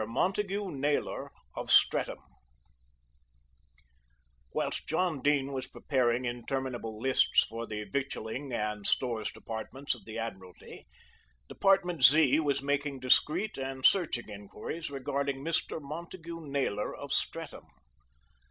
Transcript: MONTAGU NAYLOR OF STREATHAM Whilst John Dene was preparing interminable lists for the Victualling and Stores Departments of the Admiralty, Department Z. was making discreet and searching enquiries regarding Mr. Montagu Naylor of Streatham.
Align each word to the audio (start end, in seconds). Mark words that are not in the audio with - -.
MONTAGU 0.07 0.71
NAYLOR 0.71 1.31
OF 1.55 1.69
STREATHAM 1.71 2.17
Whilst 4.51 4.87
John 4.87 5.21
Dene 5.21 5.51
was 5.53 5.67
preparing 5.67 6.25
interminable 6.25 6.99
lists 6.99 7.43
for 7.43 7.67
the 7.67 7.83
Victualling 7.83 8.51
and 8.51 8.87
Stores 8.87 9.31
Departments 9.31 9.93
of 9.93 10.03
the 10.05 10.17
Admiralty, 10.17 10.87
Department 11.47 12.03
Z. 12.03 12.39
was 12.39 12.63
making 12.63 12.99
discreet 12.99 13.59
and 13.59 13.85
searching 13.85 14.27
enquiries 14.29 14.89
regarding 14.89 15.45
Mr. 15.45 15.79
Montagu 15.79 16.47
Naylor 16.47 16.95
of 16.95 17.13
Streatham. 17.13 17.67